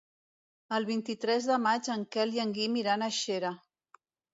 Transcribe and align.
El 0.77 0.87
vint-i-tres 0.87 1.51
de 1.51 1.59
maig 1.67 1.93
en 1.99 2.09
Quel 2.19 2.37
i 2.41 2.45
en 2.49 2.59
Guim 2.59 2.85
iran 2.87 3.09
a 3.09 3.15
Xera. 3.23 3.59